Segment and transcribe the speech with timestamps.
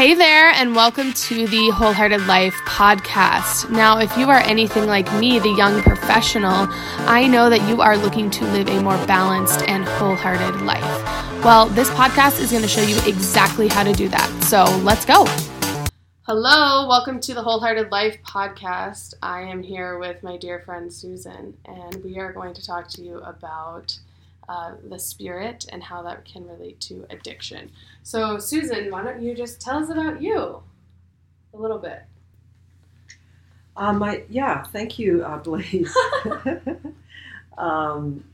[0.00, 3.68] Hey there, and welcome to the Wholehearted Life podcast.
[3.68, 6.68] Now, if you are anything like me, the young professional,
[7.00, 11.44] I know that you are looking to live a more balanced and wholehearted life.
[11.44, 14.42] Well, this podcast is going to show you exactly how to do that.
[14.44, 15.26] So let's go.
[16.22, 19.12] Hello, welcome to the Wholehearted Life podcast.
[19.22, 23.02] I am here with my dear friend Susan, and we are going to talk to
[23.02, 23.98] you about
[24.50, 27.70] uh, the spirit and how that can relate to addiction.
[28.02, 30.60] So, Susan, why don't you just tell us about you
[31.54, 32.02] a little bit?
[33.76, 35.96] Um, my, yeah, thank you, uh, Blaze.
[37.58, 38.24] um,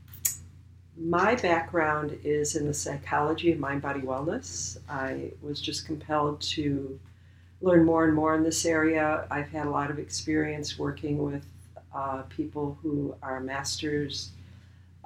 [0.97, 4.79] my background is in the psychology of mind body wellness.
[4.89, 6.99] I was just compelled to
[7.61, 9.27] learn more and more in this area.
[9.29, 11.45] I've had a lot of experience working with
[11.93, 14.31] uh, people who are masters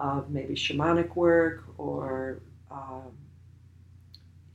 [0.02, 2.40] of maybe shamanic work or
[2.71, 3.12] um,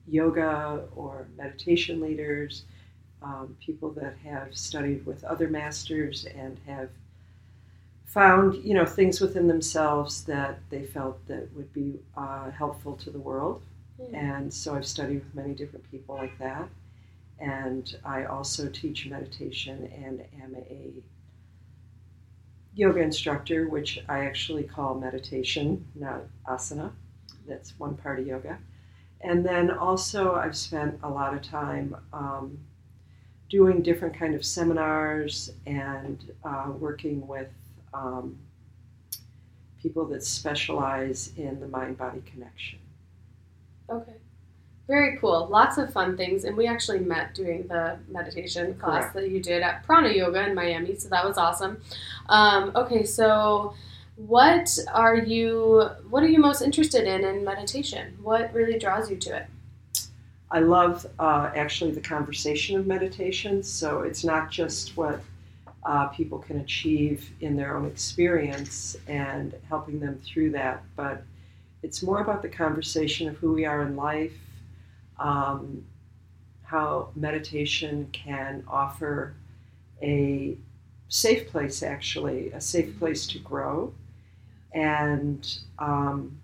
[0.09, 2.65] yoga or meditation leaders,
[3.23, 6.91] um, people that have studied with other masters and have
[8.05, 13.11] found you know things within themselves that they felt that would be uh, helpful to
[13.11, 13.61] the world
[14.01, 14.15] mm.
[14.15, 16.69] and so i've studied with many different people like that
[17.41, 20.93] and i also teach meditation and am a
[22.77, 26.93] yoga instructor, which I actually call meditation, not asana.
[27.49, 28.59] That's one part of yoga.
[29.23, 32.59] And then also, I've spent a lot of time um,
[33.49, 37.49] doing different kind of seminars and uh, working with
[37.95, 38.37] um,
[39.81, 42.79] people that specialize in the mind-body connection.
[43.89, 44.17] Okay.
[44.89, 45.49] Very cool.
[45.49, 46.45] Lots of fun things.
[46.45, 49.15] And we actually met doing the meditation class Correct.
[49.15, 50.95] that you did at Prana Yoga in Miami.
[50.95, 51.81] So that was awesome.
[52.29, 53.75] Um, okay, so
[54.15, 58.17] what are you what are you most interested in in meditation?
[58.23, 59.47] What really draws you to it?
[60.53, 63.65] I love uh, actually the conversation of meditation.
[63.65, 65.21] So it's not just what
[65.85, 71.25] uh, people can achieve in their own experience and helping them through that, but
[71.83, 74.33] it's more about the conversation of who we are in life
[75.19, 75.85] um,
[76.63, 79.35] how meditation can offer
[80.03, 80.57] a
[81.09, 83.95] safe place, actually, a safe place to grow.
[84.73, 85.47] And
[85.79, 86.39] um,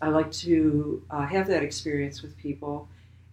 [0.00, 2.88] I like to uh, have that experience with people.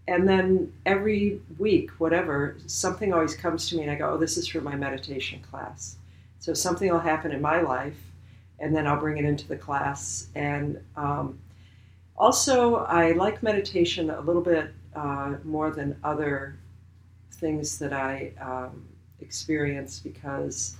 [0.07, 4.37] And then every week, whatever, something always comes to me, and I go, Oh, this
[4.37, 5.95] is for my meditation class.
[6.39, 7.97] So something will happen in my life,
[8.59, 10.27] and then I'll bring it into the class.
[10.35, 11.39] And um,
[12.17, 16.57] also, I like meditation a little bit uh, more than other
[17.33, 18.85] things that I um,
[19.19, 20.77] experience because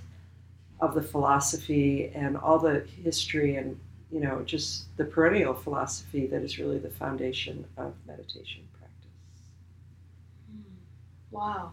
[0.80, 3.78] of the philosophy and all the history and
[4.10, 9.10] you know just the perennial philosophy that is really the foundation of meditation practice.
[11.30, 11.72] Wow.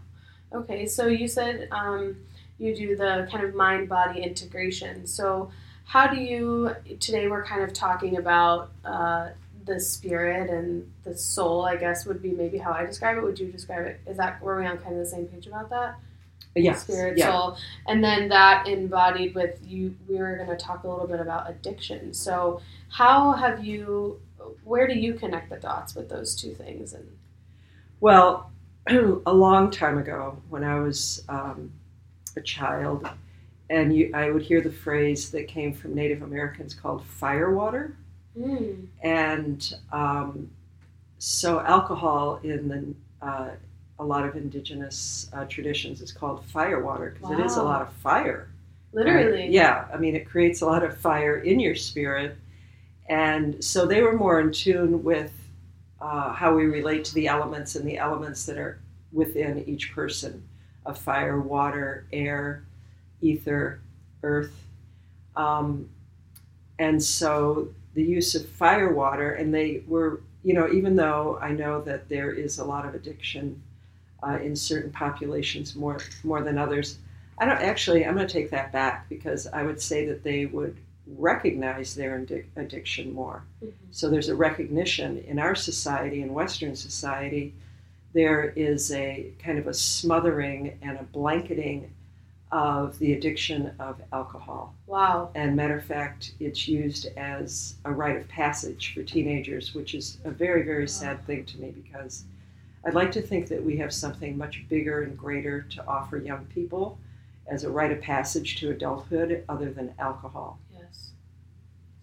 [0.54, 2.16] Okay, so you said um,
[2.58, 5.06] you do the kind of mind body integration.
[5.06, 5.52] So
[5.86, 9.30] how do you today we're kind of talking about uh,
[9.66, 13.24] the spirit and the soul, I guess, would be maybe how I describe it.
[13.24, 14.02] Would you describe it?
[14.08, 16.00] Is that were we on kind of the same page about that?
[16.56, 16.76] Yeah.
[16.76, 17.32] Spirit, yeah.
[17.32, 17.58] soul,
[17.88, 19.96] and then that embodied with you.
[20.10, 22.14] We were going to talk a little bit about addiction.
[22.14, 24.20] So, how have you?
[24.64, 26.94] Where do you connect the dots with those two things?
[26.94, 27.08] And
[28.02, 28.52] well,
[28.90, 31.72] a long time ago, when I was um,
[32.36, 33.08] a child,
[33.70, 37.96] and you, I would hear the phrase that came from Native Americans called fire water.
[38.38, 38.88] Mm.
[39.02, 40.50] And um,
[41.20, 43.50] so, alcohol in the uh,
[44.00, 47.40] a lot of indigenous uh, traditions is called fire water because wow.
[47.40, 48.50] it is a lot of fire.
[48.94, 49.42] Literally.
[49.42, 49.52] Right?
[49.52, 52.36] Yeah, I mean, it creates a lot of fire in your spirit.
[53.08, 55.32] And so they were more in tune with
[56.02, 58.80] uh, how we relate to the elements and the elements that are
[59.12, 60.44] within each person
[60.86, 62.64] of fire, water, air,
[63.22, 63.82] ether,
[64.24, 64.56] earth.
[65.36, 65.90] Um,
[66.80, 71.52] and so the use of fire water, and they were, you know, even though I
[71.52, 73.62] know that there is a lot of addiction
[74.24, 76.98] uh, in certain populations more more than others,
[77.38, 78.06] I don't actually.
[78.06, 80.78] I'm going to take that back because I would say that they would
[81.18, 82.16] recognize their
[82.56, 83.44] addiction more.
[83.64, 83.76] Mm-hmm.
[83.92, 87.54] So there's a recognition in our society, in Western society,
[88.14, 91.94] there is a kind of a smothering and a blanketing
[92.52, 94.76] of the addiction of alcohol.
[94.86, 95.32] Wow.
[95.36, 100.18] And matter of fact, it's used as a rite of passage for teenagers, which is
[100.26, 102.26] a very, very sad thing to me because
[102.86, 106.46] I'd like to think that we have something much bigger and greater to offer young
[106.46, 106.98] people
[107.48, 110.60] as a rite of passage to adulthood other than alcohol.
[110.74, 111.12] Yes.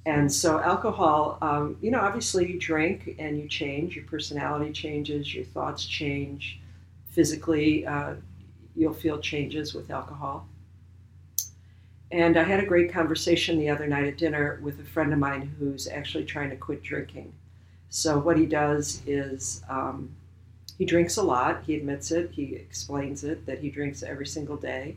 [0.07, 5.35] And so, alcohol, um, you know, obviously you drink and you change, your personality changes,
[5.35, 6.61] your thoughts change,
[7.11, 8.15] physically, uh,
[8.79, 10.47] you'll feel changes with alcohol.
[12.11, 15.19] And I had a great conversation the other night at dinner with a friend of
[15.19, 17.33] mine who's actually trying to quit drinking.
[17.91, 20.11] So, what he does is um,
[20.79, 21.63] he drinks a lot.
[21.67, 24.97] He admits it, he explains it that he drinks every single day.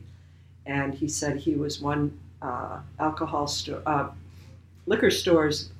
[0.64, 4.10] And he said he was one uh, alcohol store, uh,
[4.86, 5.70] liquor store's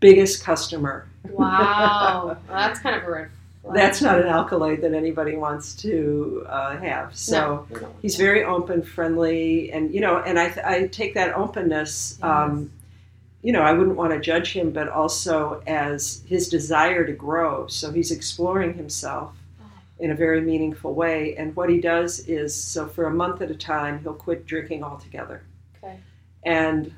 [0.00, 1.08] biggest customer.
[1.28, 3.30] Wow, well, that's kind of a red
[3.74, 7.16] That's not an alkaloid that anybody wants to uh, have.
[7.16, 7.94] So No, no.
[8.02, 12.18] he's very open, friendly, and you know, and I, I take that openness.
[12.22, 12.70] Um,
[13.42, 17.66] you know, I wouldn't want to judge him, but also as his desire to grow.
[17.68, 19.34] So he's exploring himself
[20.00, 21.36] in a very meaningful way.
[21.36, 24.82] And what he does is, so for a month at a time, he'll quit drinking
[24.84, 25.42] altogether.
[25.82, 25.98] Okay.
[26.44, 26.94] And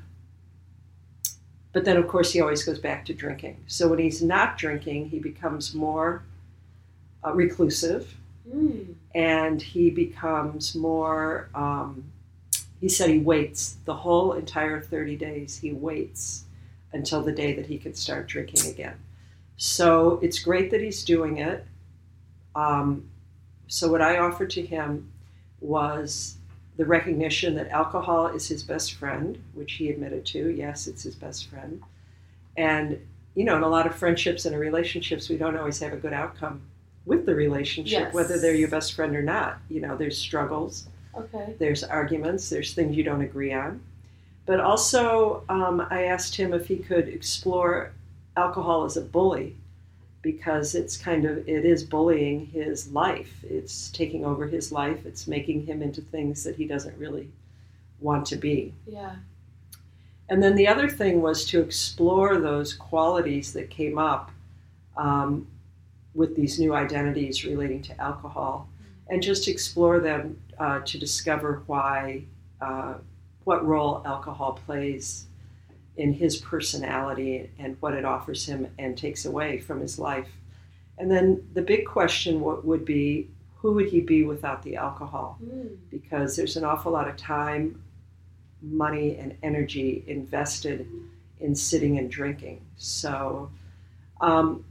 [1.73, 3.63] but then of course he always goes back to drinking.
[3.67, 6.23] So when he's not drinking, he becomes more
[7.25, 8.15] uh, reclusive.
[8.49, 8.95] Mm.
[9.13, 12.03] and he becomes more um,
[12.81, 16.45] he said he waits the whole entire 30 days he waits
[16.91, 18.95] until the day that he can start drinking again.
[19.55, 21.65] So it's great that he's doing it.
[22.55, 23.07] Um,
[23.67, 25.09] so what i offered to him
[25.61, 26.35] was
[26.75, 30.49] the recognition that alcohol is his best friend which he admitted to.
[30.49, 31.81] Yes it's his best friend.
[32.57, 32.99] And
[33.35, 36.13] you know in a lot of friendships and relationships we don't always have a good
[36.13, 36.63] outcome
[37.05, 38.13] with the relationship Yes.
[38.13, 41.55] whether they're your best friend or not you know there's struggles Okay.
[41.59, 43.81] there's arguments, there's things you don't agree on.
[44.45, 47.91] But also, um, I asked him if he could explore
[48.37, 49.55] alcohol as a bully
[50.21, 53.43] because it's kind of it is bullying his life.
[53.43, 55.05] It's taking over his life.
[55.05, 57.29] It's making him into things that he doesn't really
[57.99, 58.73] want to be.
[58.87, 59.15] Yeah.
[60.29, 64.31] And then the other thing was to explore those qualities that came up
[64.95, 65.45] um,
[66.13, 68.67] with these new identities relating to alcohol,
[69.09, 72.23] and just explore them uh, to discover why,
[72.61, 72.95] uh,
[73.43, 75.25] what role alcohol plays
[75.97, 80.29] in his personality and what it offers him and takes away from his life.
[80.97, 85.37] And then the big question would be, who would he be without the alcohol?
[85.43, 85.77] Mm.
[85.89, 87.83] because there's an awful lot of time,
[88.61, 90.87] money, and energy invested
[91.39, 92.61] in sitting and drinking.
[92.77, 93.51] So,
[94.19, 94.63] um,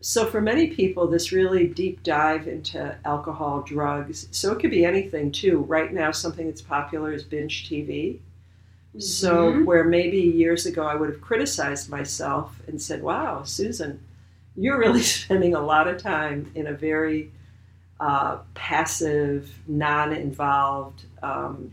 [0.00, 4.28] so for many people, this really deep dive into alcohol, drugs.
[4.30, 5.60] So it could be anything too.
[5.60, 8.20] Right now, something that's popular is binge TV.
[8.98, 9.64] So Mhm.
[9.66, 14.00] where maybe years ago I would have criticized myself and said, "Wow, Susan,
[14.56, 17.30] you're really spending a lot of time in a very
[18.00, 21.72] uh, passive, non-involved um,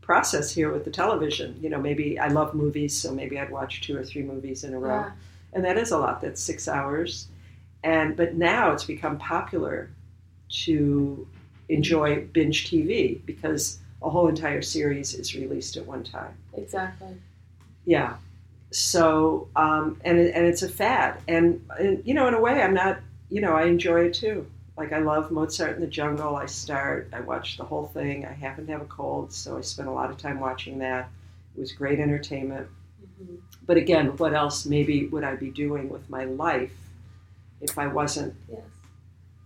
[0.00, 1.56] process here with the television.
[1.60, 4.74] You know, maybe I love movies, so maybe I'd watch two or three movies in
[4.74, 5.10] a row, Yeah.
[5.52, 6.20] And that is a lot.
[6.20, 7.28] That's six hours,
[7.82, 9.90] and but now it's become popular
[10.64, 11.26] to
[11.68, 16.34] enjoy binge TV because a whole entire series is released at one time.
[16.54, 17.16] Exactly.
[17.84, 18.16] Yeah.
[18.70, 22.62] So, um, and it, and it's a fad, and, and you know, in a way,
[22.62, 23.00] I'm not.
[23.28, 24.46] You know, I enjoy it too.
[24.76, 26.36] Like I love Mozart in the Jungle.
[26.36, 27.10] I start.
[27.12, 28.24] I watch the whole thing.
[28.26, 31.10] I happen to have a cold, so I spent a lot of time watching that.
[31.54, 32.66] It was great entertainment.
[33.22, 33.38] Mhm.
[33.66, 36.72] But again, what else maybe would I be doing with my life
[37.60, 38.60] if I wasn't Yes.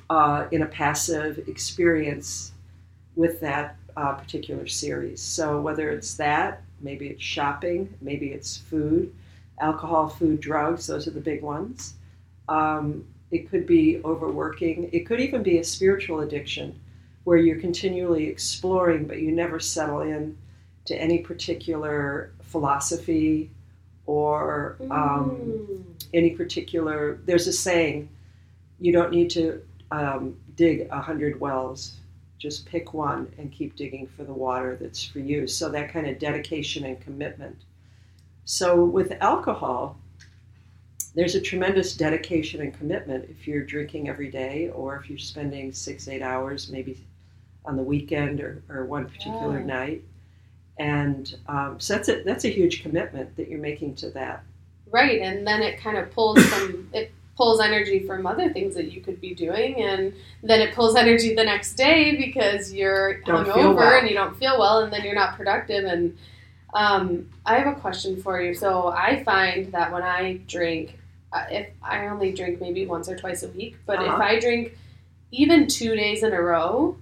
[0.08, 2.52] uh, in a passive experience
[3.14, 5.20] with that uh, particular series.
[5.20, 9.12] So whether it's that, maybe it's shopping, maybe it's food,
[9.60, 10.86] alcohol, food, drugs.
[10.86, 11.94] Those are the big ones.
[12.48, 14.90] Um, it could be overworking.
[14.92, 16.78] It could even be a spiritual addiction,
[17.24, 20.36] where you're continually exploring, but you never settle in
[20.84, 23.50] to any particular philosophy
[24.06, 25.84] or um, Mm.
[26.14, 27.18] any particular.
[27.26, 28.08] There's a saying,
[28.80, 29.60] you don't need to
[29.90, 31.96] um, dig a hundred wells.
[32.38, 35.46] Just pick one and keep digging for the water that's for you.
[35.46, 37.56] So that kind of dedication and commitment.
[38.44, 39.98] So with alcohol,
[41.14, 45.72] there's a tremendous dedication and commitment if you're drinking every day or if you're spending
[45.72, 46.98] six, eight hours maybe
[47.64, 49.64] on the weekend or, or one particular Yeah.
[49.66, 50.04] night.
[50.78, 54.44] And um, so that's a, that's a huge commitment that you're making to that.
[54.90, 58.92] Right, and then it kind of pulls from it pulls energy from other things that
[58.92, 63.46] you could be doing, and then it pulls energy the next day because you're Don't
[63.46, 63.98] hungover well.
[64.00, 65.84] and you don't feel well, and then you're not productive.
[65.84, 66.16] And
[66.72, 68.54] um, I have a question for you.
[68.54, 70.98] So I find that when I drink,
[71.32, 74.22] uh, if I only drink maybe once or twice a week, but if Uh-huh.
[74.22, 74.76] I drink
[75.32, 76.96] even two days in a row,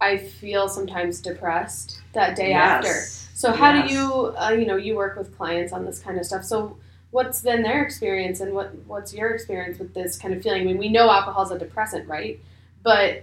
[0.00, 2.88] I feel sometimes depressed that day after.
[3.34, 3.88] So how Yes.
[3.88, 6.44] do you, uh, you know, you work with clients on this kind of stuff.
[6.44, 6.76] So
[7.10, 10.62] what's been their experience, and what what's your experience with this kind of feeling?
[10.62, 12.40] I mean, we know alcohol is a depressant, right?
[12.82, 13.22] but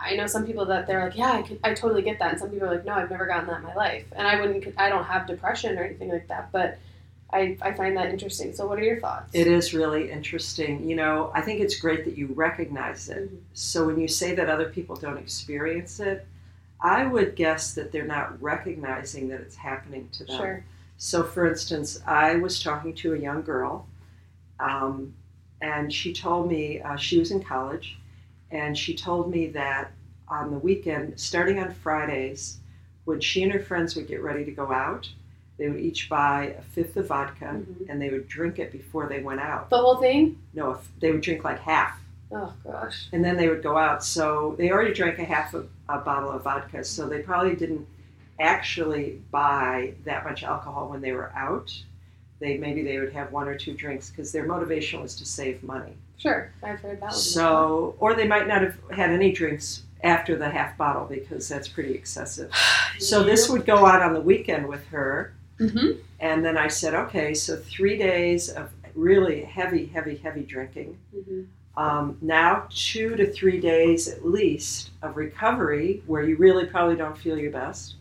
[0.00, 2.50] I know some people that they're like, yeah, I, I totally get that, and some
[2.50, 4.88] people are like, no, I've never gotten that in my life, and I wouldn't, I
[4.88, 6.78] don't have depression or anything like that, but
[7.30, 8.54] I, I find that interesting.
[8.54, 9.30] So, what are your thoughts?
[9.34, 10.88] It is really interesting.
[10.88, 13.30] You know, I think it's great that you recognize it.
[13.30, 13.38] Mhm.
[13.52, 16.26] So when you say that other people don't experience it,
[16.80, 20.36] I would guess that they're not recognizing that it's happening to them.
[20.36, 20.64] Sure.
[20.96, 23.86] So, for instance, I was talking to a young girl,
[24.58, 25.14] um,
[25.60, 27.98] and she told me uh, she was in college,
[28.50, 29.92] and she told me that
[30.28, 32.58] on the weekend, starting on Fridays,
[33.04, 35.08] when she and her friends would get ready to go out,
[35.58, 37.88] they would each buy a fifth of vodka, Mhm.
[37.88, 39.68] and they would drink it before they went out.
[39.70, 40.38] The whole thing?
[40.54, 41.98] No, if they would drink like half,
[42.32, 43.08] Oh gosh.
[43.12, 44.04] and then they would go out.
[44.04, 47.86] So they already drank a half of a bottle of vodka, so they probably didn't
[48.40, 51.72] actually buy that much alcohol when they were out.
[52.40, 55.62] They maybe they would have one or two drinks because their motivation was to save
[55.64, 55.96] money.
[56.18, 57.12] Sure, I've heard that one.
[57.12, 61.66] So, or they might not have had any drinks after the half bottle because that's
[61.68, 62.50] pretty excessive.
[63.00, 66.00] So this would go out on the weekend with her, Mm-hmm.
[66.20, 70.98] and then I said, okay, so three days of really heavy, heavy, heavy drinking.
[71.16, 71.42] Mm-hmm.
[71.78, 77.16] Um, now, two to three days at least of recovery where you really probably don't
[77.16, 77.94] feel your best.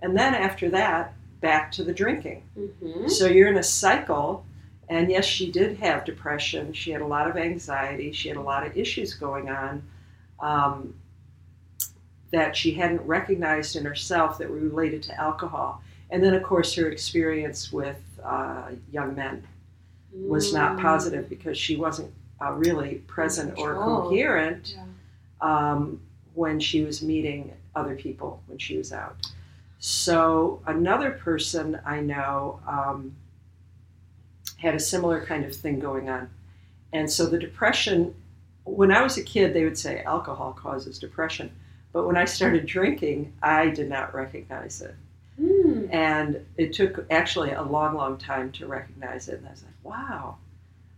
[0.00, 2.42] And then after that, back to the drinking.
[2.58, 3.08] Mm-hmm.
[3.08, 4.44] So you're in a cycle.
[4.88, 6.72] And yes, she did have depression.
[6.72, 8.12] She had a lot of anxiety.
[8.12, 9.82] She had a lot of issues going on
[10.40, 10.94] um,
[12.30, 15.82] that she hadn't recognized in herself that were related to alcohol.
[16.10, 19.46] And then, of course, her experience with uh, young men
[20.12, 24.84] was not positive because she wasn't uh, really present or coherent Yeah.
[25.40, 26.00] um,
[26.34, 29.16] when she was meeting other people when she was out.
[29.80, 33.14] So another person I know um,
[34.56, 36.30] had a similar kind of thing going on,
[36.92, 38.14] and so the depression.
[38.64, 41.50] When I was a kid, they would say alcohol causes depression,
[41.92, 44.94] but when I started drinking, I did not recognize it.
[45.82, 45.94] Mm.
[45.94, 49.38] And it took actually a long, long time to recognize it.
[49.38, 50.36] And I was like, wow,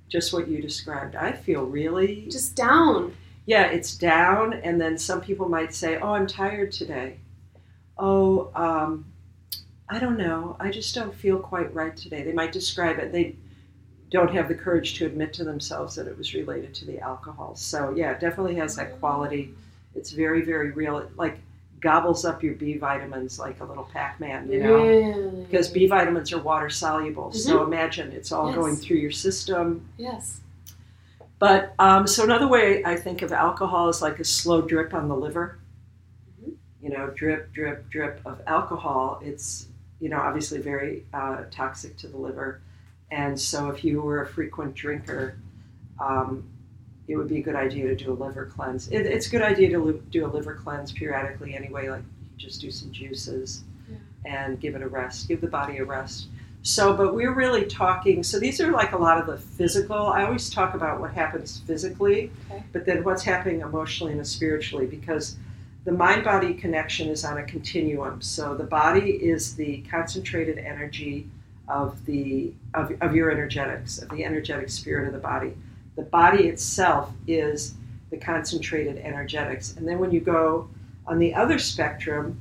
[0.09, 1.15] just what you described.
[1.17, 3.15] I feel really, Just down.
[3.47, 4.55] yeah, it's down.
[4.55, 7.19] And then some people might say, oh, I'm tired today.
[7.99, 9.05] Oh, um,
[9.89, 10.57] I don't know.
[10.61, 12.23] I just don't feel quite right today.
[12.23, 13.13] They might describe it.
[13.13, 13.37] They
[14.11, 17.55] don't have the courage to admit to themselves that it was related to the alcohol.
[17.57, 19.55] So, yeah, it definitely has that quality.
[19.95, 21.09] It's very, very real.
[21.17, 21.39] Like
[21.81, 24.75] gobbles up your B vitamins like a little Pac Man, you know?
[24.85, 25.45] Really?
[25.45, 27.33] because B vitamins are water soluble.
[27.33, 28.57] So imagine it's all Yes.
[28.57, 29.89] going through your system.
[29.97, 30.41] Yes.
[31.39, 35.09] But um, so another way I think of alcohol is like a slow drip on
[35.09, 35.59] the liver.
[36.43, 36.53] Mhm.
[36.83, 39.21] You know, drip, drip, drip of alcohol.
[39.25, 39.67] It's
[40.01, 42.61] you know obviously very uh, toxic to the liver,
[43.11, 45.37] and so if you were a frequent drinker.
[45.99, 46.45] Um,
[47.11, 48.89] it would be a good idea to do a liver cleanse.
[48.89, 52.39] It, it's a good idea to li- do a liver cleanse periodically anyway, like you
[52.39, 53.97] just do some juices Yeah.
[54.25, 56.29] and give it a rest, give the body a rest.
[56.63, 59.97] So, but we're really talking, so these are like a lot of the physical.
[59.97, 62.63] I always talk about what happens physically, Okay.
[62.73, 65.37] but then what's happening emotionally and spiritually because
[65.85, 68.21] the mind body connection is on a continuum.
[68.23, 71.27] So the body is the concentrated energy
[71.67, 75.55] of the of, of your energetics, of the energetic spirit of the body.
[75.97, 77.75] The body itself is
[78.11, 79.77] the concentrated energetics.
[79.77, 80.69] And then when you go
[81.07, 82.41] on the other spectrum,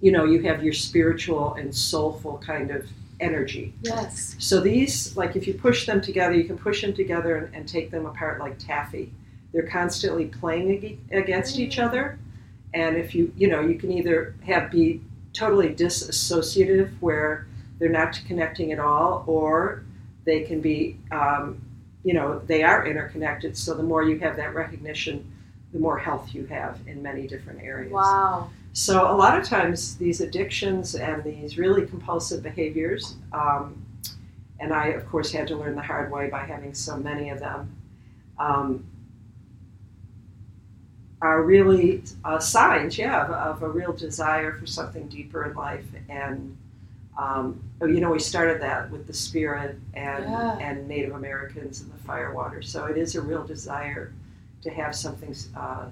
[0.00, 2.86] you know, you have your spiritual and soulful kind of
[3.20, 3.74] energy.
[3.82, 4.34] Yes.
[4.38, 7.68] So these, like if you push them together, you can push them together and, and
[7.68, 9.12] take them apart like taffy.
[9.52, 12.18] They're constantly playing ag- against each other.
[12.72, 15.02] And if you, you know, you can either have be
[15.32, 17.46] totally disassociative where
[17.78, 19.84] they're not connecting at all, or
[20.24, 21.60] they can be, um,
[22.04, 23.56] you know, they are interconnected.
[23.56, 25.30] So the more you have that recognition,
[25.72, 27.92] the more health you have in many different areas.
[27.92, 28.50] Wow.
[28.72, 33.84] So a lot of times these addictions and these really compulsive behaviors, um,
[34.60, 37.40] and I of course had to learn the hard way by having so many of
[37.40, 37.76] them,
[38.38, 38.86] um,
[41.22, 45.84] are really uh, signs, yeah, of, of a real desire for something deeper in life.
[46.08, 46.56] And
[47.22, 47.44] um,
[47.80, 50.58] oh, you know, we started that with the spirit and Yeah.
[50.58, 52.62] and Native Americans and the firewater.
[52.62, 54.12] So it is a real desire
[54.62, 55.34] to have something.
[55.56, 55.86] Uh,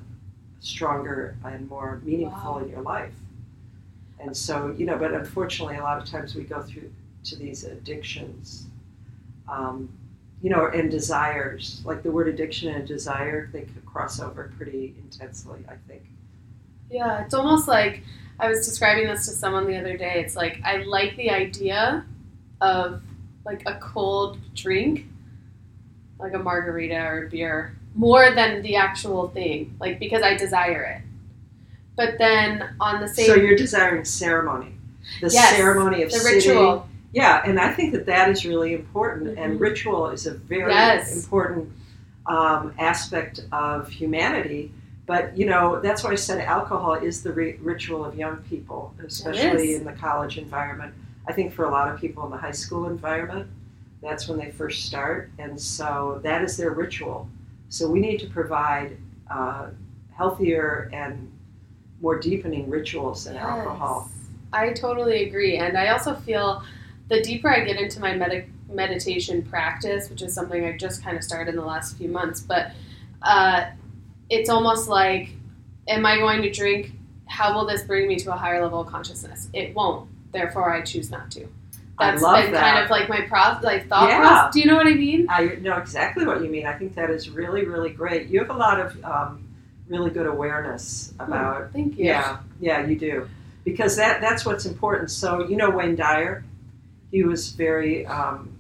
[0.61, 2.59] stronger and more meaningful Wow.
[2.59, 3.15] in your life.
[4.19, 6.91] And so, you know, but unfortunately, a lot of times we go through
[7.25, 8.67] to these addictions,
[9.49, 9.89] um,
[10.43, 11.81] you know, and desires.
[11.85, 16.03] Like the word addiction and desire, they could cross over pretty intensely, I think.
[16.91, 18.03] Yeah, it's almost like
[18.41, 20.23] I was describing this to someone the other day.
[20.25, 22.05] It's like I like the idea
[22.61, 23.03] of
[23.45, 25.07] like a cold drink,
[26.19, 30.83] like a margarita or a beer, more than the actual thing, like because I desire
[30.85, 31.03] it.
[31.97, 34.73] But then on the same, So you're desiring ceremony,
[35.21, 36.57] the Yes, ceremony of the sitting.
[36.57, 36.89] ritual.
[37.13, 39.37] Yeah, and I think that that is really important.
[39.39, 39.61] And Mhm.
[39.61, 41.13] ritual is a very Yes.
[41.15, 41.73] important
[42.27, 44.71] um, aspect of humanity.
[45.09, 48.95] But you know, that's why I said alcohol is the ri- ritual of young people,
[49.03, 50.93] especially in the college environment.
[51.27, 53.49] I think for a lot of people in the high school environment,
[54.03, 57.27] that's when they first start, and so that is their ritual.
[57.71, 58.99] So we need to provide
[59.31, 59.69] uh,
[60.15, 61.33] healthier and
[62.03, 64.11] more deepening rituals than alcohol.
[64.53, 65.57] I totally agree.
[65.57, 66.63] And I also feel
[67.09, 71.17] the deeper I get into my med- meditation practice, which is something I just kind
[71.17, 72.73] of started in the last few months, but
[73.23, 73.71] uh,
[74.31, 75.31] it's almost like,
[75.89, 76.93] am I going to drink?
[77.27, 79.49] How will this bring me to a higher level of consciousness?
[79.53, 80.09] It won't.
[80.33, 81.47] Therefore, I choose not to.
[82.01, 82.61] I That's love been that.
[82.75, 84.21] kind of like my pro- like thought Yeah.
[84.21, 84.55] process.
[84.55, 85.27] Do you know what I mean?
[85.29, 86.65] I know exactly what you mean.
[86.67, 88.29] I think that is really, really great.
[88.29, 89.49] You have a lot of um,
[89.89, 91.73] really good awareness about.
[91.73, 92.05] Thank you.
[92.05, 93.29] Yeah, yeah, you do,
[93.65, 95.11] because that that's what's important.
[95.11, 96.45] So you know Wayne Dyer,
[97.11, 98.53] he was very, um,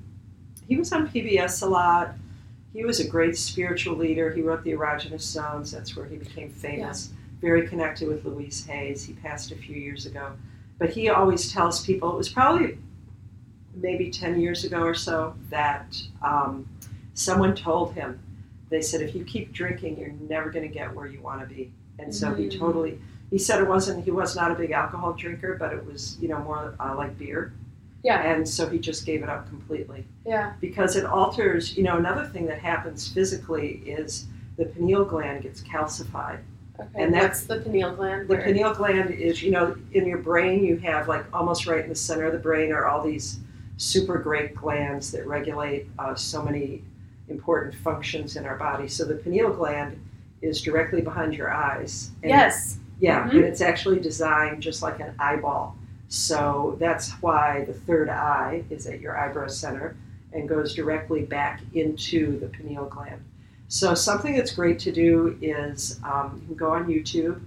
[0.66, 2.14] he was on PBS a lot.
[2.72, 4.30] He was a great spiritual leader.
[4.32, 5.70] He wrote the Erroneous Zones.
[5.72, 7.10] That's where he became famous.
[7.40, 9.04] Very connected with Louise Hayes.
[9.04, 10.32] He passed a few years ago,
[10.78, 12.78] but he always tells people it was probably
[13.74, 16.68] maybe 10 years ago or so that um,
[17.14, 18.18] someone told him,
[18.70, 21.46] they said, if you keep drinking, you're never going to get where you want to
[21.46, 21.72] be.
[21.98, 22.58] And so he Mm.
[22.58, 22.98] totally,
[23.30, 26.28] he said it wasn't, he was not a big alcohol drinker, but it was, you
[26.28, 27.52] know, more uh, like beer.
[28.02, 28.22] Yeah.
[28.32, 30.52] And so he just gave it up completely Yeah.
[30.60, 34.26] because it alters, you know, another thing that happens physically is
[34.56, 36.38] the pineal gland gets calcified.
[36.78, 37.02] Okay.
[37.02, 38.28] And What's the pineal gland?
[38.28, 41.88] The pineal gland is, you know, in your brain, you have like almost right in
[41.88, 43.40] the center of the brain are all these
[43.78, 46.82] super great glands that regulate uh, so many
[47.28, 48.86] important functions in our body.
[48.88, 50.00] So the pineal gland
[50.40, 52.10] is directly behind your eyes.
[52.22, 52.78] And Yes.
[53.00, 53.30] Yeah, Mhm.
[53.32, 55.76] and it's actually designed just like an eyeball.
[56.08, 59.96] So that's why the third eye is at your eyebrow center
[60.32, 63.22] and goes directly back into the pineal gland.
[63.68, 67.40] So something that's great to do is um, you can go on YouTube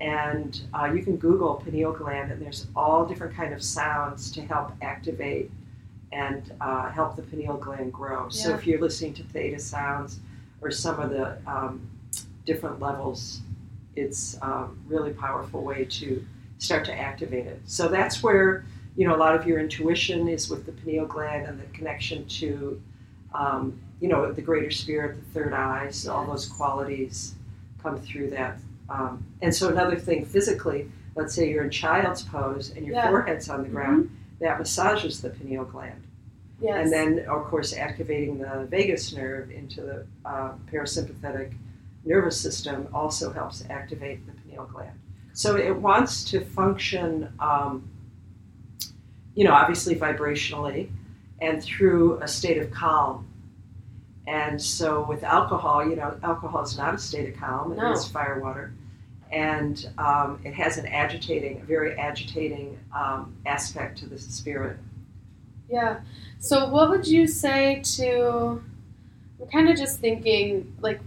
[0.00, 4.40] and uh, you can Google pineal gland, and there's all different kind of sounds to
[4.42, 5.50] help activate
[6.12, 8.28] and uh, help the pineal gland grow.
[8.28, 10.20] So if you're listening to theta sounds
[10.60, 11.86] or some of the um,
[12.46, 13.40] different levels,
[13.96, 16.24] it's a really powerful way to
[16.58, 17.60] start to activate it.
[17.64, 18.64] So that's where
[18.96, 22.26] you know a lot of your intuition is with the pineal gland and the connection
[22.26, 22.80] to
[23.34, 25.90] um, you know the greater spirit, the third eye.
[25.90, 27.34] So all those qualities
[27.82, 28.58] come through that.
[28.88, 33.08] Um, and so another thing physically, let's say you're in child's pose and your Yeah.
[33.10, 36.02] forehead's on the ground, that massages the pineal gland.
[36.60, 36.84] Yes.
[36.84, 41.54] And then, of course, activating the vagus nerve into the uh, parasympathetic
[42.04, 44.97] nervous system also helps activate the pineal gland.
[45.38, 47.88] So it wants to function, um,
[49.36, 50.88] you know, obviously vibrationally
[51.40, 53.24] and through a state of calm.
[54.26, 57.92] And so with alcohol, you know, alcohol is not a state of calm, it No.
[57.92, 58.72] is fire water.
[59.30, 64.76] And um, it has an agitating, a very agitating um, aspect to the spirit.
[65.70, 66.00] Yeah.
[66.40, 68.60] So, what would you say to?
[69.40, 71.00] I'm kind of just thinking, like,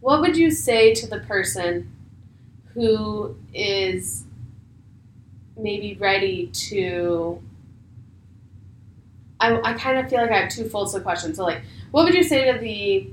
[0.00, 1.90] what would you say to the person
[2.76, 4.24] who is
[5.56, 7.42] maybe ready to?
[9.40, 11.34] I, I kind of feel like I have two folds to the question.
[11.34, 13.08] So, like, what would you say to the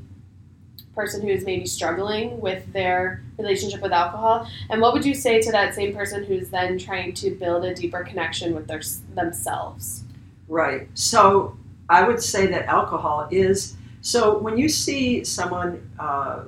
[0.94, 5.42] person who is maybe struggling with their relationship with alcohol, and what would you say
[5.42, 8.82] to that same person who's then trying to build a deeper connection with their
[9.16, 10.04] themselves?
[10.50, 10.90] Right.
[10.94, 11.58] So
[11.90, 13.76] I would say that alcohol is.
[14.02, 16.42] So when you see someone, uh,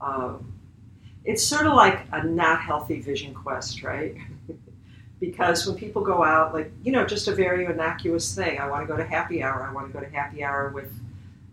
[0.00, 0.34] uh,
[1.24, 4.16] it's sort of like a not healthy vision quest, right?
[5.20, 8.86] because when people go out, like, you know, just a very innocuous thing, I want
[8.86, 10.92] to go to happy hour, I want to go to happy hour with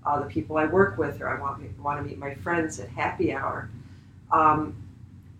[0.06, 2.90] uh, the people I work with, or I want, want to meet my friends at
[2.90, 3.70] happy hour.
[4.32, 4.76] Um,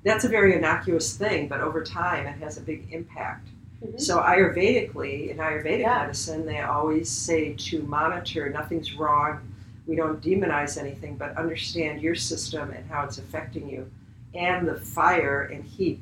[0.04, 3.48] that's a very innocuous thing, but over time it has a big impact.
[3.84, 4.00] Mhm.
[4.00, 6.02] So Ayurvedically, in Ayurvedic Yeah.
[6.02, 9.40] medicine, they always say to monitor, nothing's wrong.
[9.88, 13.90] We don't demonize anything, but understand your system and how it's affecting you,
[14.34, 16.02] and the fire and heat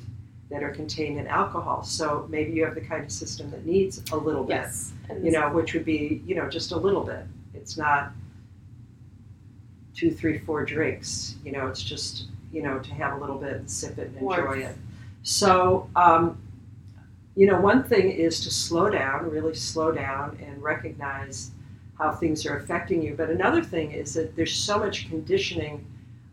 [0.49, 1.83] that are contained in alcohol.
[1.83, 4.93] So maybe you have the kind of system that needs a little bit, Yes.
[5.21, 7.25] You know, which would be, you know, just a little bit.
[7.53, 8.11] It's not
[9.93, 11.35] two, three, four drinks.
[11.43, 14.15] You know, it's just, you know, to have a little bit and sip it and
[14.17, 14.63] enjoy Warmth.
[14.63, 14.75] it.
[15.23, 16.37] So, um,
[17.35, 21.51] you know, one thing is to slow down, really slow down and recognize
[21.97, 23.15] how things are affecting you.
[23.15, 25.85] But another thing is that there's so much conditioning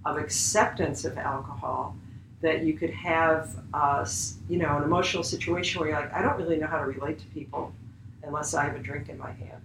[0.07, 1.97] of acceptance of alcohol
[2.43, 4.07] that you could have, uh,
[4.49, 7.19] you know, an emotional situation where you're like, I don't really know how to relate
[7.21, 7.73] to people
[8.23, 9.63] unless I have a drink in my hand.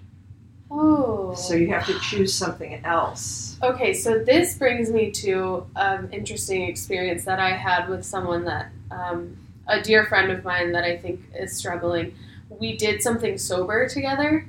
[0.72, 1.34] Oh.
[1.36, 3.58] So you have to choose something else.
[3.62, 8.72] Okay, so this brings me to an interesting experience that I had with someone that,
[8.92, 9.36] um,
[9.68, 12.16] a dear friend of mine that I think is struggling.
[12.50, 14.46] We did something sober together.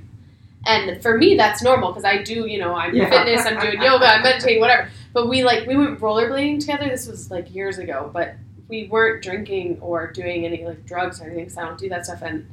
[0.66, 3.08] And for me, that's normal because I do, you know, I'm Yeah.
[3.08, 4.88] fitness, I'm doing yoga, I'm meditating, whatever.
[5.12, 6.88] But we like we went rollerblading together.
[6.88, 8.34] This was like years ago, but
[8.68, 11.48] we weren't drinking or doing any like drugs or anything.
[11.50, 12.46] So I don't do that stuff, and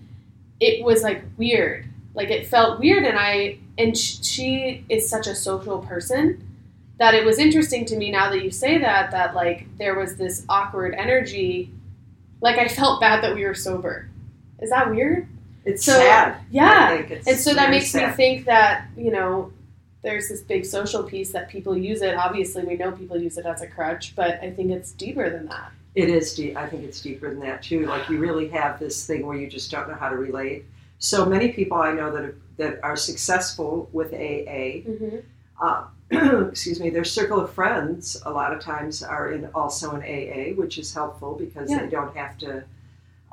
[0.60, 1.86] it was like weird.
[2.16, 6.44] Like it felt weird, and I and sh- she is such a social person
[6.98, 10.16] that it was interesting to me now that you say that that like there was
[10.18, 11.70] this awkward energy.
[12.42, 14.10] Like I felt bad that we were sober.
[14.60, 15.28] Is that weird?
[15.66, 16.34] It's So, sad.
[16.34, 16.98] I Yeah.
[16.98, 17.12] think.
[17.12, 19.52] It's And so that makes me think that, you know,
[20.04, 22.16] there's this big social piece that people use it.
[22.16, 25.48] Obviously, we know people use it as a crutch, but I think it's deeper than
[25.48, 25.72] that.
[25.96, 26.56] It is deep.
[26.56, 27.88] I think it's deeper than that too.
[27.88, 30.66] Like you really have this thing where you just don't know how to relate.
[31.00, 34.86] So many people I know that are, that are successful with AA.
[34.86, 35.18] Mm-hmm.
[35.60, 35.86] Uh,
[36.50, 36.90] excuse me.
[36.92, 40.94] Their circle of friends a lot of times are in also in AA, which is
[40.94, 41.80] helpful because Yeah.
[41.82, 42.64] they don't have to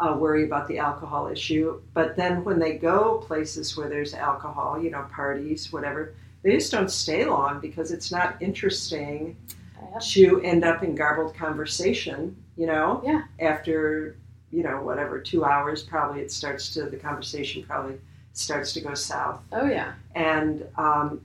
[0.00, 1.80] uh, worry about the alcohol issue.
[1.92, 6.70] But then when they go places where there's alcohol, you know, parties, whatever, they just
[6.70, 9.36] don't stay long because it's not interesting
[10.00, 13.00] to end up in garbled conversation, you know?
[13.04, 13.22] Yeah.
[13.40, 14.16] After,
[14.52, 17.98] you know, whatever, two hours, probably it starts to, the conversation probably
[18.34, 19.40] starts to go south.
[19.52, 19.94] Oh, yeah.
[20.14, 21.20] And um,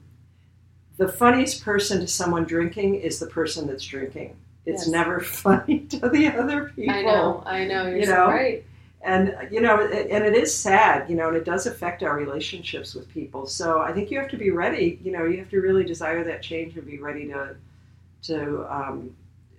[0.97, 4.35] the funniest person to someone drinking is the person that's drinking.
[4.65, 4.87] It's Yes.
[4.89, 6.93] never funny to the other people.
[6.95, 7.43] I know.
[7.45, 7.87] I know.
[7.87, 8.63] You're You so right.
[9.01, 12.93] And, you know, and it is sad, you know, and it does affect our relationships
[12.93, 13.45] with people.
[13.45, 16.23] So I think you have to be ready, you know, you have to really desire
[16.25, 17.55] that change and be ready to,
[18.23, 19.15] to, um,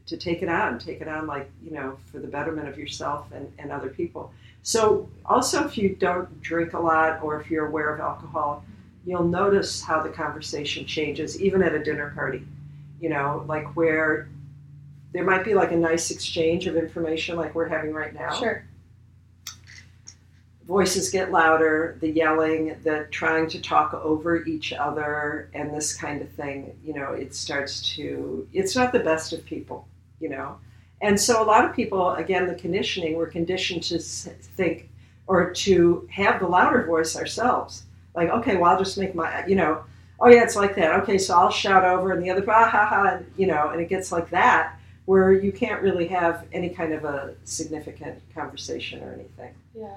[0.07, 3.33] to take it on, take it on like, you know, for the betterment of yourself
[3.33, 4.31] and, and other people.
[4.63, 8.63] So also if you don't drink a lot or if you're aware of alcohol,
[9.07, 12.47] you'll notice how the conversation changes, even at a dinner party,
[13.01, 14.29] you know, like where
[15.13, 18.65] there might be like a nice exchange of information like we're having right now Sure.
[20.71, 26.23] Voices get louder, the yelling, the trying to talk over each other, and this kind
[26.23, 29.89] of thing, you know, it starts to, it's not the best of people,
[30.21, 30.57] you know.
[31.01, 34.89] And so a lot of people, again, the conditioning, we're conditioned to think
[35.27, 37.83] or to have the louder voice ourselves.
[38.15, 39.83] Like, okay, well, I'll just make my, you know,
[40.21, 41.01] oh yeah, it's like that.
[41.01, 43.89] Okay, so I'll shout over, and the other, ah ha ha, you know, and it
[43.89, 49.13] gets like that where you can't really have any kind of a significant conversation or
[49.13, 49.53] anything.
[49.75, 49.97] Yeah.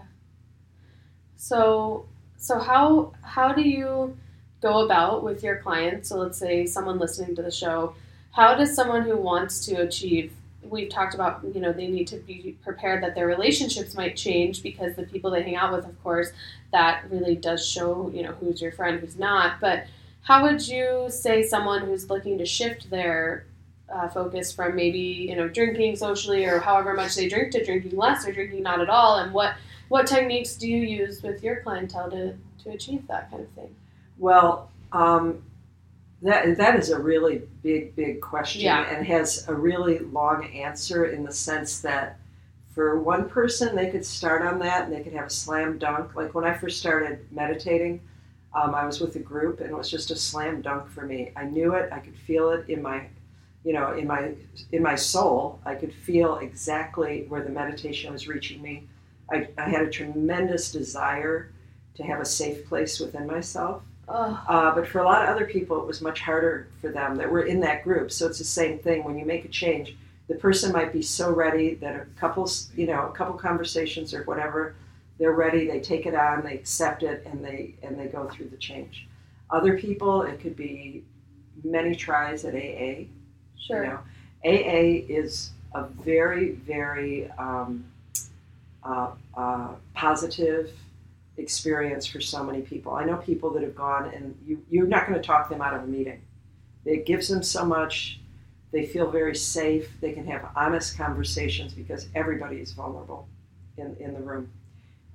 [1.43, 2.05] So,
[2.37, 4.15] so how how do you
[4.61, 6.07] go about with your clients?
[6.07, 7.95] So let's say someone listening to the show,
[8.31, 12.15] how does someone who wants to achieve we've talked about, you know, they need to
[12.15, 16.01] be prepared that their relationships might change because the people they hang out with, of
[16.01, 16.31] course,
[16.71, 19.59] that really does show, you know, who's your friend, who's not.
[19.59, 19.87] But
[20.21, 23.43] how would you say someone who's looking to shift their
[23.93, 27.97] uh, focus from maybe, you know, drinking socially or however much they drink to drinking
[27.97, 29.55] less or drinking not at all and what
[29.93, 33.75] what techniques do you use with your clientele to, to achieve that kind of thing?
[34.17, 35.43] Well, um,
[36.23, 38.91] that that is a really big, big question, Yeah.
[38.91, 42.17] and has a really long answer in the sense that
[42.73, 46.15] for one person, they could start on that and they could have a slam dunk.
[46.15, 48.01] Like when I first started meditating,
[48.55, 51.31] um, I was with a group and it was just a slam dunk for me.
[51.35, 51.93] I knew it.
[51.93, 53.05] I could feel it in my,
[53.63, 54.33] you know, in my
[54.71, 55.59] in my soul.
[55.67, 58.87] I could feel exactly where the meditation was reaching me.
[59.31, 61.51] I, I had a tremendous desire
[61.95, 63.83] to have a safe place within myself.
[64.07, 67.15] Oh, Uh, but for a lot of other people, it was much harder for them
[67.17, 68.11] that were in that group.
[68.11, 69.03] So it's the same thing.
[69.03, 69.95] When you make a change,
[70.27, 74.23] the person might be so ready that a couple, you know, a couple conversations or
[74.23, 74.75] whatever,
[75.19, 75.67] they're ready.
[75.67, 79.07] They take it on, they accept it, and they and they go through the change.
[79.51, 81.03] Other people, it could be
[81.63, 83.05] many tries at AA.
[83.59, 83.83] sure.
[83.83, 83.99] You know,
[84.43, 87.85] AA is a very, very um,
[88.85, 90.71] uh, uh, positive
[91.37, 92.93] experience for so many people.
[92.93, 95.73] I know people that have gone and you, you're not going to talk them out
[95.73, 96.21] of a meeting.
[96.85, 98.19] It gives them so much.
[98.71, 99.89] They feel very safe.
[100.01, 103.27] They can have honest conversations because everybody is vulnerable
[103.77, 104.51] in, in the room.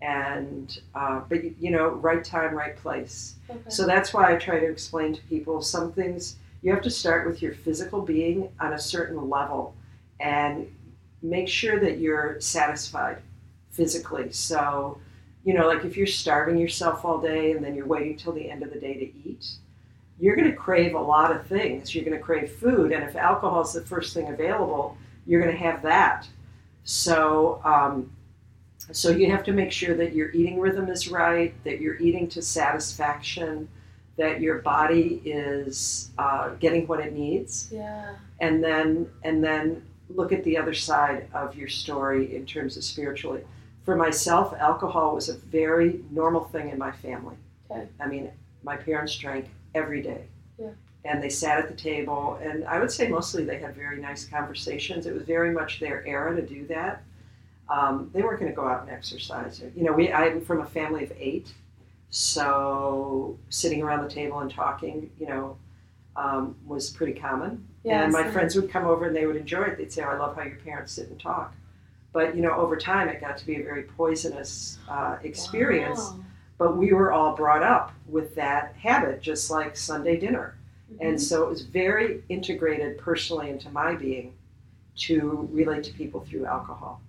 [0.01, 3.35] And, uh, but you know, right time, right place.
[3.51, 3.59] Okay.
[3.69, 7.27] So that's why I try to explain to people some things you have to start
[7.27, 9.75] with your physical being on a certain level
[10.21, 10.67] and
[11.23, 13.19] make sure that you're satisfied
[13.89, 14.33] physically.
[14.33, 14.99] So,
[15.45, 18.51] you know, like if you're starving yourself all day and then you're waiting till the
[18.51, 19.47] end of the day to eat,
[20.21, 21.95] you're going to crave a lot of things.
[21.95, 25.57] You're going to crave food, and if alcohol is the first thing available, you're going
[25.57, 26.27] to have that.
[26.83, 28.11] So, um,
[28.91, 32.27] so you have to make sure that your eating rhythm is right, that you're eating
[32.31, 33.69] to satisfaction,
[34.17, 38.17] that your body is uh, getting what it needs, Yeah.
[38.41, 39.85] and then and then
[40.19, 43.43] look at the other side of your story in terms of spiritually.
[43.89, 47.37] For myself, alcohol was a very normal thing in my family.
[47.71, 47.89] Okay.
[47.99, 48.31] I mean,
[48.63, 50.27] my parents drank every day.
[50.61, 50.73] Yeah.
[51.07, 54.27] And they sat at the table, and I would say mostly they had very nice
[54.27, 55.07] conversations.
[55.07, 57.03] It was very much their era to do that.
[57.71, 59.63] Um, they weren't going to go out and exercise.
[59.75, 61.55] You know, we I'm from a family of eight,
[62.11, 65.57] so sitting around the table and talking, you know,
[66.15, 67.67] um, was pretty common.
[67.85, 68.03] Yeah.
[68.03, 69.79] and my friends would come over and they would enjoy it.
[69.79, 71.55] They'd say, oh, "I love how your parents sit and talk."
[72.13, 75.99] But you know, over time, it got to be a very poisonous uh, experience.
[75.99, 76.17] Wow.
[76.59, 80.57] But we were all brought up with that habit, just like Sunday dinner.
[81.01, 81.21] And Mhm.
[81.21, 84.33] so it was very integrated personally into my being
[84.97, 87.01] to relate to people through alcohol.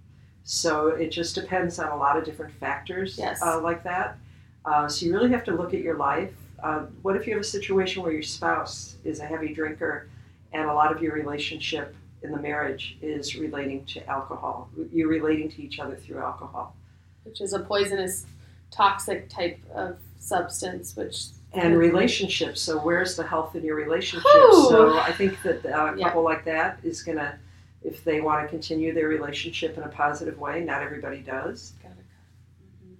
[0.43, 3.41] So it just depends on a lot of different factors Yes.
[3.41, 4.17] uh, like that.
[4.65, 6.33] Uh, so you really have to look at your life.
[6.61, 10.07] Uh, what if you have a situation where your spouse is a heavy drinker
[10.53, 14.69] and a lot of your relationship in the marriage is relating to alcohol?
[14.91, 16.75] You're relating to each other through alcohol.
[17.23, 18.25] which is a poisonous,
[18.71, 22.61] toxic type of substance, which and relationships.
[22.61, 24.25] So where's the health in your relationship?
[24.51, 26.05] So I think that uh, a Yeah.
[26.05, 27.37] couple like that is gonna,
[27.83, 31.73] if they want to continue their relationship in a positive way, not everybody does.
[31.83, 31.95] gotta.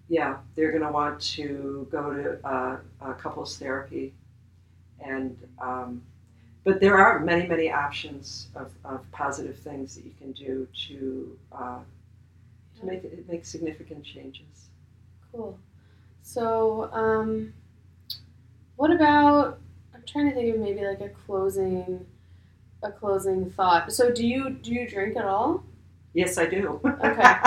[0.09, 4.13] Yeah, they're gonna want to go to uh, uh, couples therapy,
[4.99, 6.01] and um,
[6.69, 11.37] but there are many many options of, of positive things that you can do to
[11.51, 11.79] uh,
[12.79, 14.69] to make make significant changes.
[15.31, 15.57] Cool.
[16.21, 17.53] So, um,
[18.75, 19.59] what about?
[19.95, 22.05] I'm trying to think of maybe like a closing,
[22.83, 23.91] a closing thought.
[23.91, 25.63] So, do you do you drink at all?
[26.13, 26.79] Yes, I do.
[26.85, 27.33] Okay.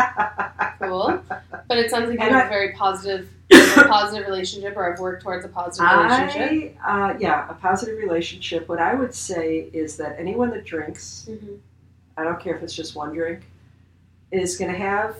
[0.82, 1.22] Cool.
[1.68, 3.30] But it sounds like you have a very positive,
[3.76, 6.76] a positive relationship, or I've worked towards a positive relationship.
[6.84, 8.68] I, uh, yeah, a positive relationship.
[8.68, 11.56] What I would say is that anyone that drinks, hmm
[12.16, 13.42] I don't care if it's just one drink,
[14.30, 15.16] is going to have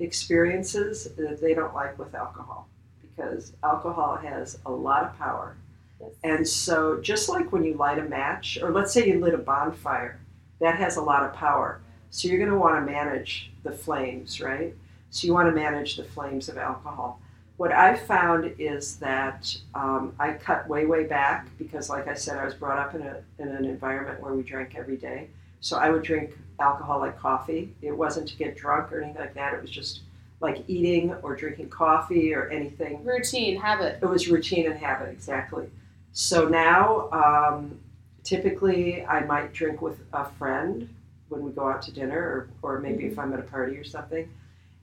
[0.00, 2.68] experiences that they don't like with alcohol
[3.00, 5.56] because alcohol has a lot of power.
[6.00, 6.10] Yes.
[6.24, 9.38] And so, just like when you light a match, or let's say you lit a
[9.38, 10.20] bonfire,
[10.60, 11.80] that has a lot of power.
[12.10, 14.74] So, you're going to want to manage the flames, right?
[15.10, 17.20] So, you want to manage the flames of alcohol.
[17.58, 22.38] What I've found is that um, I cut way, way back because, like I said,
[22.38, 25.28] I was brought up in, a, in an environment where we drank every day.
[25.60, 27.74] So, I would drink alcohol like coffee.
[27.82, 30.02] It wasn't to get drunk or anything like that, it was just
[30.40, 33.98] like eating or drinking coffee or anything Routine, habit.
[34.02, 35.66] it was routine and habit exactly
[36.12, 37.78] so now um,
[38.22, 40.88] typically i might drink with a friend
[41.28, 43.84] when we go out to dinner or, or maybe if i'm at a party or
[43.84, 44.28] something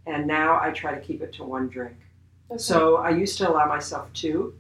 [0.08, 1.96] and now i try to keep it to one drink
[2.52, 2.58] Okay.
[2.60, 4.54] so i used to allow myself two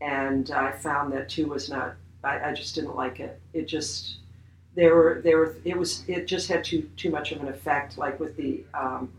[0.00, 4.18] and i found that two was not i, I just didn't like it it just
[4.74, 7.96] there were there were it was it just had too too much of an effect
[7.96, 9.10] like with the um,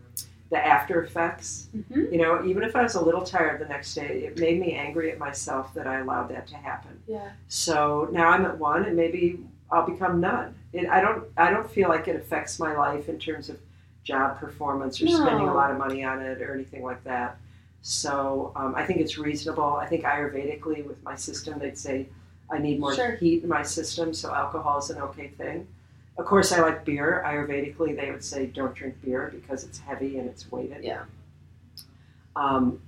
[0.50, 2.12] the after effects Mhm.
[2.12, 4.72] you know, even if I was a little tired the next day, it made me
[4.72, 6.98] angry at myself that I allowed that to happen.
[7.06, 7.32] Yeah.
[7.48, 10.54] So now I'm at one, and maybe I'll become none.
[10.72, 11.24] It, I don't.
[11.36, 13.58] I don't feel like it affects my life in terms of
[14.04, 17.36] job performance or spending a lot of money on it or anything like that.
[17.82, 19.74] So um, I think it's reasonable.
[19.76, 22.06] I think Ayurvedically, with my system, they'd say
[22.50, 23.12] I need more Sure.
[23.16, 25.66] heat in my system, so alcohol is an okay thing.
[26.18, 27.22] Of course, I like beer.
[27.24, 30.82] Ayurvedically, they would say don't drink beer because it's heavy and it's weighted.
[30.84, 31.04] Yeah.
[32.36, 32.80] Um,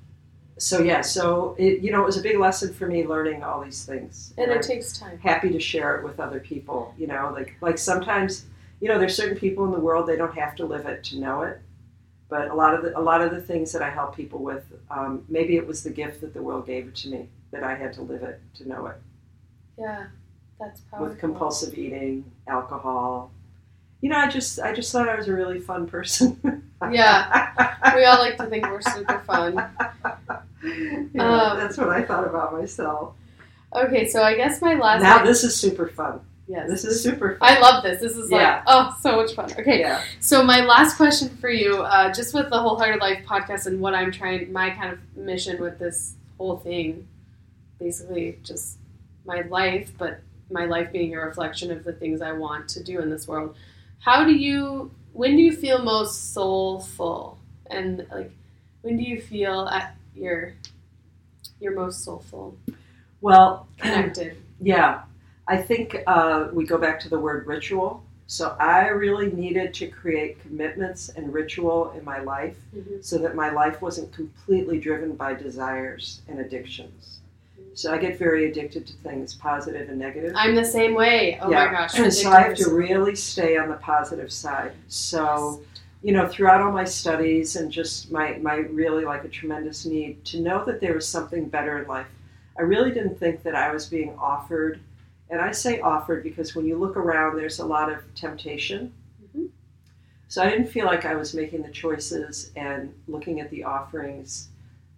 [0.59, 3.63] so yeah, so it you know it was a big lesson for me learning all
[3.63, 5.19] these things, And I'm it takes time.
[5.19, 6.95] happy to share it with other people.
[6.99, 8.45] You know, like like sometimes
[8.81, 11.19] you know there's certain people in the world they don't have to live it to
[11.19, 11.61] know it,
[12.31, 14.65] but a lot of the a lot of the things that I help people with,
[14.91, 17.75] um, maybe it was the gift that the world gave it to me that I
[17.75, 18.97] had to live it to know it
[19.77, 20.07] Yeah.
[20.61, 21.09] That's powerful.
[21.09, 23.33] with compulsive eating, alcohol.
[24.03, 26.63] You know, I just I just thought I was a really fun person.
[26.91, 27.53] Yeah.
[27.95, 29.53] We all like to think we're super fun.
[29.55, 33.15] Yeah, Um, that's what I thought about myself.
[33.75, 35.03] Okay, so I guess my last.
[35.03, 36.21] Now this is super fun.
[36.51, 37.49] Yes, This is super fun.
[37.57, 38.01] I love this.
[38.01, 38.63] This is like Yeah.
[38.67, 39.51] oh, so much fun.
[39.59, 40.03] Okay, Yeah.
[40.21, 43.95] so my last question for you, uh, just with the Wholehearted Life podcast and what
[43.95, 47.07] I'm trying, my kind of mission with this whole thing,
[47.79, 48.79] basically just
[49.25, 53.01] my life, but my life being a reflection of the things I want to do
[53.01, 53.55] in this world.
[54.01, 54.91] How do you?
[55.13, 57.39] When do you feel most soulful?
[57.67, 58.33] And like,
[58.83, 60.55] when do you feel at your
[61.61, 62.57] your most soulful?
[63.21, 64.37] Well, connected?
[64.61, 65.03] yeah,
[65.51, 68.05] I think uh, we go back to the word ritual.
[68.29, 73.05] So I really needed to create commitments and ritual in my life Mhm.
[73.05, 77.19] so that my life wasn't completely driven by desires and addictions.
[77.75, 80.33] So I get very addicted to things, positive and negative.
[80.37, 81.41] I'm the same way.
[81.43, 81.65] Oh yeah.
[81.65, 81.99] my gosh.
[81.99, 84.73] And so I have to really stay on the positive side.
[84.87, 85.61] So,
[86.03, 90.25] you know, throughout all my studies and just my, my really like a tremendous need
[90.27, 92.07] to know that there was something better in life.
[92.57, 94.79] I really didn't think that I was being offered,
[95.31, 98.93] and I say offered because when you look around, there's a lot of temptation.
[99.37, 99.49] Mhm.
[100.29, 104.49] So I didn't feel like I was making the choices and looking at the offerings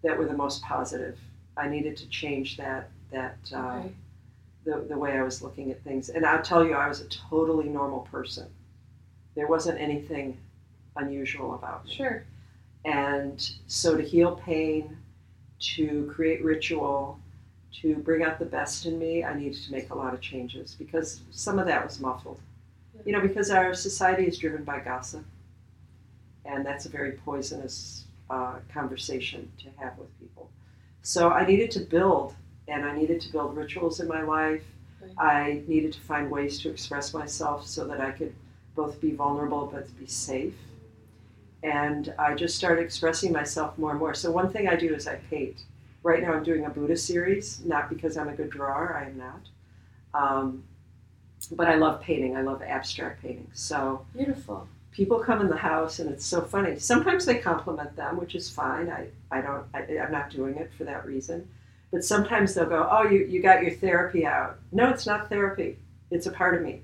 [0.03, 1.19] that were the most positive.
[1.57, 3.93] I needed to change that that uh, Okay.
[4.65, 6.09] the, the way I was looking at things.
[6.09, 8.49] And I'll tell you, I was a totally normal person.
[9.35, 10.39] There wasn't anything
[10.97, 11.93] unusual about me.
[11.95, 12.25] Sure.
[12.87, 14.97] And so to heal pain,
[15.77, 17.19] to create ritual,
[17.81, 20.77] to bring out the best in me, I needed to make a lot of changes
[20.79, 22.39] because some of that was muffled.
[23.05, 25.25] You know, because our society is driven by gossip.
[26.45, 30.51] And that's a very poisonous uh, conversation to have with people.
[31.03, 32.35] So I needed to build,
[32.69, 34.63] and I needed to build rituals in my life.
[35.01, 35.13] Right.
[35.19, 38.35] I needed to find ways to express myself so that I could
[38.75, 40.55] both be vulnerable but be safe.
[41.63, 44.15] And I just started expressing myself more and more.
[44.15, 45.65] So one thing I do is I paint.
[46.03, 49.19] Right now I'm doing a Buddha series, not because I'm a good drawer, I am
[49.19, 49.41] not.
[50.15, 50.65] Um,
[51.53, 52.37] but I love painting.
[52.37, 53.49] I love abstract painting.
[53.53, 54.69] So Beautiful.
[54.93, 56.79] people come in the house and it's so funny.
[56.79, 58.89] Sometimes they compliment them, which is fine.
[58.91, 61.49] I, I don't I, I'm not doing it for that reason.
[61.93, 65.77] But sometimes they'll go, "Oh, you, you got your therapy out." No, it's not therapy.
[66.11, 66.81] It's a part of me.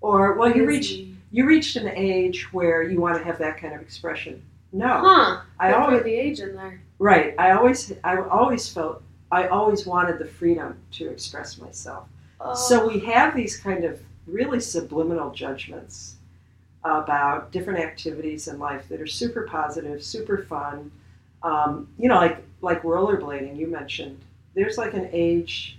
[0.00, 1.14] Or, "Well, you Busy.
[1.30, 4.88] you reached an age where you want to have that kind of expression." No.
[4.88, 5.40] Huh.
[5.58, 6.80] I for always the age in there.
[6.98, 7.34] right.
[7.38, 9.02] I always I always felt
[9.32, 12.08] I always wanted the freedom to express myself.
[12.40, 12.54] Oh.
[12.54, 16.16] So we have these kind of really subliminal judgments
[16.84, 20.90] about different activities in life that are super positive, super fun.
[21.42, 23.56] Um, you know, like like rollerblading.
[23.56, 24.20] You mentioned
[24.54, 25.78] there's like an age.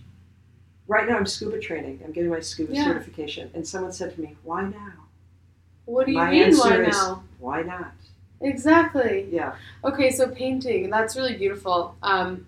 [0.90, 2.00] Right now, I'm scuba training.
[2.06, 2.86] I'm getting my scuba Yeah.
[2.86, 4.94] certification, and someone said to me, "Why now?
[5.86, 6.56] what do you my mean?
[6.58, 7.24] Why is- now?
[7.40, 7.92] Why not?"
[8.42, 9.28] Exactly.
[9.32, 9.56] Yeah.
[9.84, 10.90] Okay, so painting.
[10.90, 11.96] That's really beautiful.
[12.04, 12.46] Um,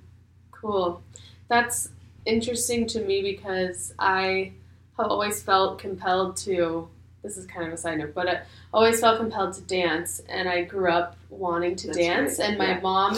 [0.51, 1.01] cool.
[1.47, 1.89] That's
[2.25, 4.53] interesting to me because I
[4.97, 6.87] have always felt compelled to.
[7.23, 8.41] This is kind of a side note, but I
[8.73, 12.39] always felt compelled to dance, and I grew up wanting to That's dance.
[12.39, 12.79] And my yeah.
[12.79, 13.17] mom,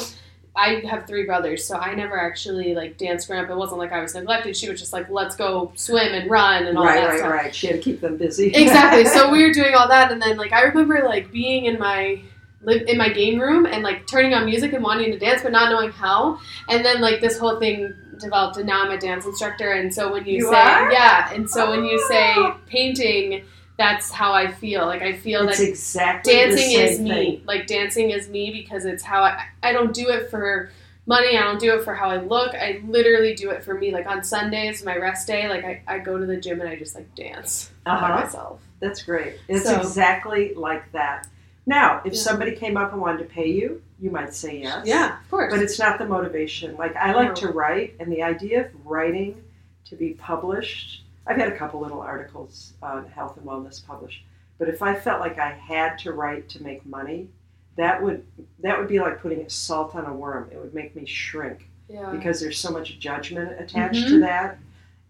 [0.55, 3.51] I have three brothers, so I never actually like danced growing up.
[3.51, 4.57] It wasn't like I was neglected.
[4.57, 7.31] She was just like, "Let's go swim and run and all right, that right, stuff."
[7.31, 7.55] right.
[7.55, 8.47] She had to keep them busy.
[8.55, 9.05] exactly.
[9.05, 12.21] So we were doing all that, and then like I remember like being in my
[12.63, 15.51] live in my game room and like turning on music and wanting to dance, but
[15.51, 16.39] not knowing how.
[16.69, 19.71] And then like this whole thing developed, and now I'm a dance instructor.
[19.71, 20.91] And so when you, You say are?
[20.91, 22.57] yeah, and so when you say Oh.
[22.67, 23.43] painting,
[23.77, 24.85] that's how I feel.
[24.85, 27.09] Like I feel it's that exactly dancing is me.
[27.09, 27.41] thing.
[27.45, 29.45] Like dancing is me because it's how I.
[29.63, 30.69] I don't do it for
[31.07, 31.35] money.
[31.35, 32.53] I don't do it for how I look.
[32.53, 33.91] I literally do it for me.
[33.91, 36.75] Like on Sundays, my rest day, like I, I go to the gym and I
[36.75, 38.07] just like dance by Uh-huh.
[38.23, 38.61] myself.
[38.79, 39.33] That's great.
[39.47, 41.27] It's So- exactly like that.
[41.71, 42.19] Now, if Yeah.
[42.19, 44.85] somebody came up and wanted to pay you, you might say yes.
[44.85, 45.53] Yeah, of course.
[45.53, 46.75] But it's not the motivation.
[46.75, 47.33] Like I like No.
[47.35, 49.41] to write, and the idea of writing
[49.85, 51.05] to be published.
[51.25, 54.25] I've had a couple little articles on health and wellness published,
[54.57, 57.29] but if I felt like I had to write to make money,
[57.77, 58.25] that would
[58.59, 60.49] that would be like putting salt on a worm.
[60.51, 62.09] It would make me shrink yeah.
[62.11, 64.09] because there's so much judgment attached Mhm.
[64.09, 64.57] to that.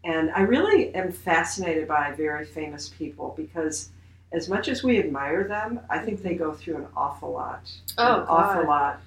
[0.03, 3.89] And I really am fascinated by very famous people because
[4.31, 7.69] as much as we admire them, I think they go through an awful lot.
[7.97, 9.01] Oh, an awful lot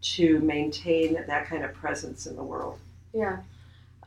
[0.00, 2.78] to maintain that kind of presence in the world.
[3.12, 3.38] Yeah.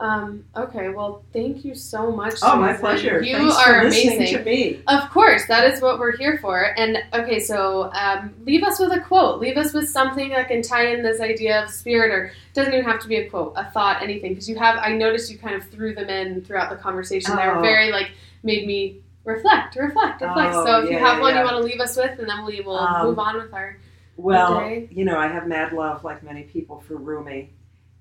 [0.00, 2.34] Um, okay, well, thank you so much.
[2.42, 3.22] Oh, my pleasure.
[3.22, 4.36] You Thanks are amazing.
[4.38, 4.80] to me.
[4.88, 6.76] Of course, that is what we're here for.
[6.76, 9.38] And okay, so um, leave us with a quote.
[9.40, 12.84] Leave us with something that can tie in this idea of spirit, or doesn't even
[12.84, 14.30] have to be a quote, a thought, anything.
[14.32, 17.36] Because you have, I noticed you kind of threw them in throughout the conversation.
[17.36, 17.62] They were Oh.
[17.62, 18.10] very like
[18.42, 20.54] made me reflect, reflect, reflect.
[20.54, 21.40] Oh, so if you yeah, have one yeah.
[21.40, 23.76] you want to leave us with, and then we will Um, move on with our.
[24.16, 24.88] Well, Okay.
[24.90, 27.50] you know, I have mad love, like many people, for Rumi,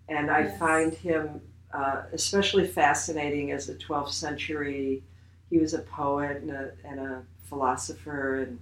[0.10, 0.60] and I Yes.
[0.60, 1.42] find him
[1.74, 5.04] uh, especially fascinating as a 12th century.
[5.50, 8.60] He was a poet and a, and a philosopher, and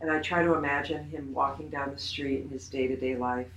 [0.00, 3.16] and I try to imagine him walking down the street in his day to day
[3.16, 3.50] life,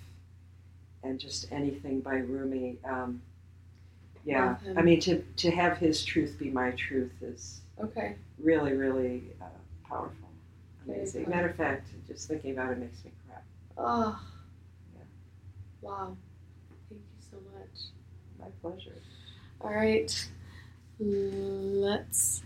[1.04, 2.78] and just anything by Rumi.
[2.84, 3.22] Um,
[4.26, 8.16] yeah, I mean, to to have his truth be my truth is Okay.
[8.40, 9.46] really, really uh,
[9.88, 10.30] powerful,
[10.86, 11.30] amazing.
[11.30, 13.40] Matter of fact, just thinking about it makes me cry.
[13.78, 14.20] Oh.
[14.96, 15.02] Yeah.
[15.82, 16.18] Wow.
[16.90, 17.80] Thank you so much.
[18.40, 18.96] My pleasure.
[19.62, 20.30] All right.
[21.00, 22.42] Let's.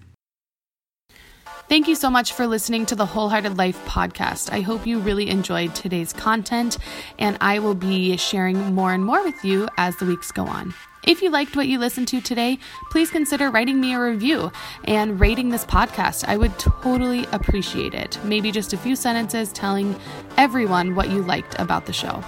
[1.69, 4.51] Thank you so much for listening to the Wholehearted Life podcast.
[4.51, 6.77] I hope you really enjoyed today's content,
[7.17, 10.73] and I will be sharing more and more with you as the weeks go on.
[11.04, 12.60] If you liked what you listened to today,
[12.91, 14.52] please consider writing me a review
[14.84, 16.26] and rating this podcast.
[16.28, 18.20] I would totally appreciate it.
[18.24, 19.99] Maybe just a few sentences telling
[20.38, 22.24] everyone what you liked about the show.